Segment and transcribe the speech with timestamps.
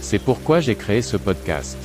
[0.00, 1.76] C'est pourquoi j'ai créé ce podcast.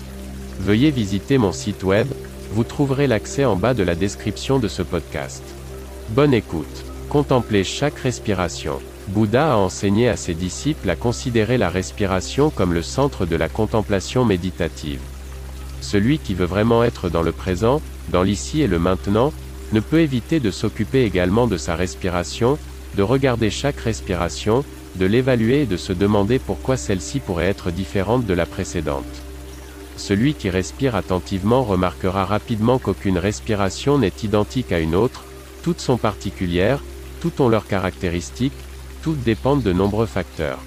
[0.60, 2.08] Veuillez visiter mon site web,
[2.52, 5.44] vous trouverez l'accès en bas de la description de ce podcast.
[6.10, 6.86] Bonne écoute.
[7.10, 8.80] Contemplez chaque respiration.
[9.08, 13.50] Bouddha a enseigné à ses disciples à considérer la respiration comme le centre de la
[13.50, 15.02] contemplation méditative.
[15.82, 19.34] Celui qui veut vraiment être dans le présent, dans l'ici et le maintenant,
[19.74, 22.58] ne peut éviter de s'occuper également de sa respiration,
[22.96, 24.64] de regarder chaque respiration,
[24.96, 29.04] de l'évaluer et de se demander pourquoi celle-ci pourrait être différente de la précédente.
[29.98, 35.24] Celui qui respire attentivement remarquera rapidement qu'aucune respiration n'est identique à une autre,
[35.64, 36.84] toutes sont particulières,
[37.22, 38.54] toutes ont leurs caractéristiques,
[39.02, 40.60] toutes dépendent de nombreux facteurs.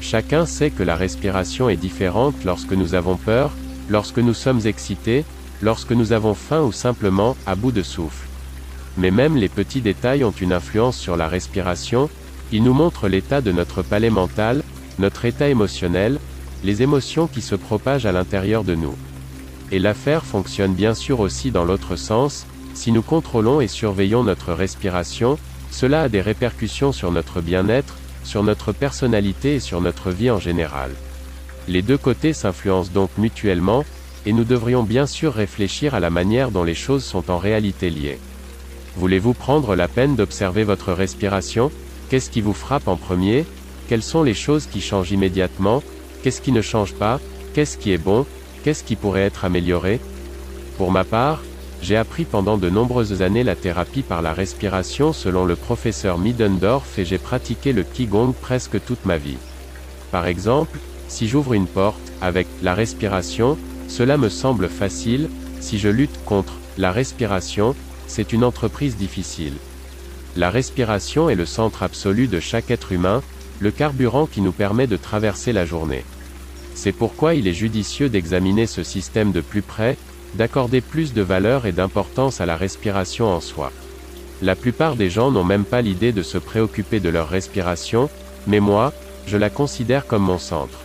[0.00, 3.50] Chacun sait que la respiration est différente lorsque nous avons peur,
[3.88, 5.24] lorsque nous sommes excités,
[5.62, 8.26] lorsque nous avons faim ou simplement à bout de souffle.
[8.98, 12.10] Mais même les petits détails ont une influence sur la respiration,
[12.52, 14.62] ils nous montrent l'état de notre palais mental,
[14.98, 16.18] notre état émotionnel,
[16.62, 18.94] les émotions qui se propagent à l'intérieur de nous.
[19.72, 24.52] Et l'affaire fonctionne bien sûr aussi dans l'autre sens, si nous contrôlons et surveillons notre
[24.52, 25.38] respiration,
[25.70, 30.38] cela a des répercussions sur notre bien-être, sur notre personnalité et sur notre vie en
[30.38, 30.90] général.
[31.68, 33.84] Les deux côtés s'influencent donc mutuellement,
[34.26, 37.88] et nous devrions bien sûr réfléchir à la manière dont les choses sont en réalité
[37.88, 38.18] liées.
[38.96, 41.72] Voulez-vous prendre la peine d'observer votre respiration?
[42.12, 43.46] Qu'est-ce qui vous frappe en premier?
[43.88, 45.82] Quelles sont les choses qui changent immédiatement?
[46.22, 47.18] Qu'est-ce qui ne change pas?
[47.54, 48.26] Qu'est-ce qui est bon?
[48.62, 49.98] Qu'est-ce qui pourrait être amélioré?
[50.76, 51.40] Pour ma part,
[51.80, 56.98] j'ai appris pendant de nombreuses années la thérapie par la respiration selon le professeur Middendorf
[56.98, 59.38] et j'ai pratiqué le Qigong presque toute ma vie.
[60.10, 63.56] Par exemple, si j'ouvre une porte, avec la respiration,
[63.88, 65.30] cela me semble facile,
[65.60, 67.74] si je lutte contre la respiration,
[68.06, 69.54] c'est une entreprise difficile.
[70.34, 73.22] La respiration est le centre absolu de chaque être humain,
[73.60, 76.04] le carburant qui nous permet de traverser la journée.
[76.74, 79.98] C'est pourquoi il est judicieux d'examiner ce système de plus près,
[80.34, 83.72] d'accorder plus de valeur et d'importance à la respiration en soi.
[84.40, 88.08] La plupart des gens n'ont même pas l'idée de se préoccuper de leur respiration,
[88.46, 88.94] mais moi,
[89.26, 90.80] je la considère comme mon centre.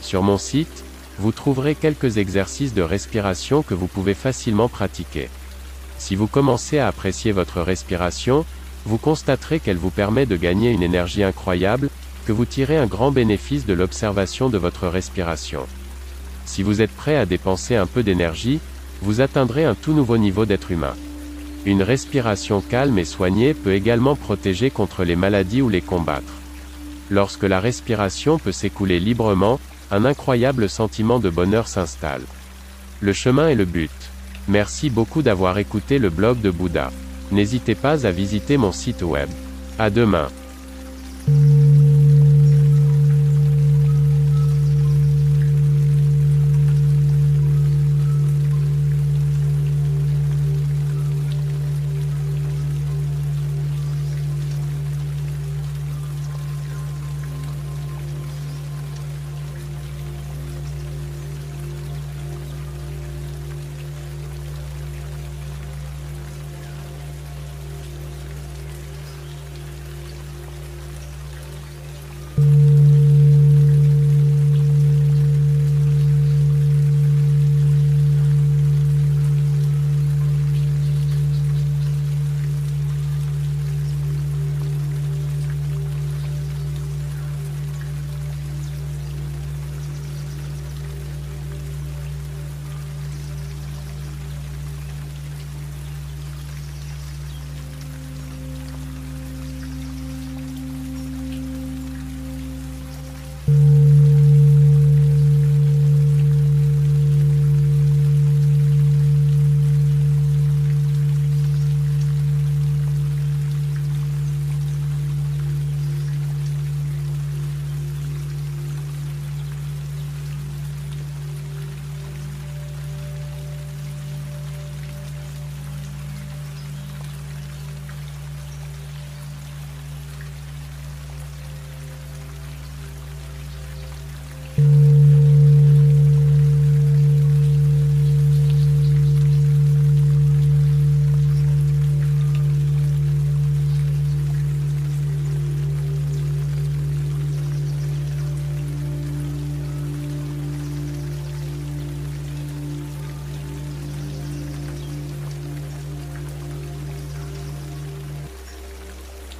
[0.00, 0.82] Sur mon site,
[1.18, 5.28] vous trouverez quelques exercices de respiration que vous pouvez facilement pratiquer.
[5.98, 8.44] Si vous commencez à apprécier votre respiration,
[8.84, 11.88] vous constaterez qu'elle vous permet de gagner une énergie incroyable,
[12.26, 15.66] que vous tirez un grand bénéfice de l'observation de votre respiration.
[16.44, 18.60] Si vous êtes prêt à dépenser un peu d'énergie,
[19.00, 20.94] vous atteindrez un tout nouveau niveau d'être humain.
[21.64, 26.32] Une respiration calme et soignée peut également protéger contre les maladies ou les combattre.
[27.10, 29.60] Lorsque la respiration peut s'écouler librement,
[29.90, 32.22] un incroyable sentiment de bonheur s'installe.
[33.00, 33.90] Le chemin est le but.
[34.48, 36.90] Merci beaucoup d'avoir écouté le blog de Bouddha.
[37.32, 39.28] N'hésitez pas à visiter mon site web.
[39.78, 40.28] À demain.